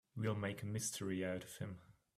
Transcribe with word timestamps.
We'll 0.17 0.33
make 0.33 0.63
a 0.63 0.65
mystery 0.65 1.23
out 1.23 1.43
of 1.43 1.57
him. 1.57 1.77